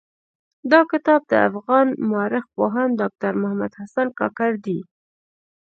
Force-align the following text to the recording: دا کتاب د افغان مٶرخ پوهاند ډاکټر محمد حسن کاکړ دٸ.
دا 0.71 0.81
کتاب 0.91 1.21
د 1.31 1.33
افغان 1.47 1.87
مٶرخ 2.09 2.45
پوهاند 2.55 2.93
ډاکټر 3.01 3.31
محمد 3.41 3.71
حسن 3.81 4.07
کاکړ 4.19 4.51
دٸ. 4.65 4.79